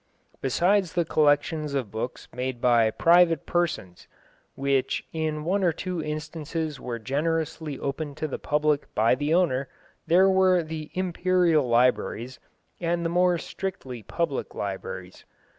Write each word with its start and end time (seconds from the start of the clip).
Besides 0.41 0.93
the 0.93 1.05
collections 1.05 1.75
of 1.75 1.91
books 1.91 2.27
made 2.33 2.59
by 2.59 2.89
private 2.89 3.45
persons, 3.45 4.07
which 4.55 5.05
in 5.13 5.43
one 5.45 5.63
or 5.63 5.71
two 5.71 6.01
instances 6.03 6.79
were 6.79 6.97
generously 6.97 7.77
opened 7.77 8.17
to 8.17 8.27
the 8.27 8.39
public 8.39 8.95
by 8.95 9.13
the 9.13 9.31
owner, 9.35 9.69
there 10.07 10.27
were 10.27 10.63
the 10.63 10.89
imperial 10.95 11.67
libraries, 11.69 12.39
and 12.79 13.05
the 13.05 13.09
more 13.13 13.37
strictly 13.37 14.01
public 14.01 14.55
libraries. 14.55 15.23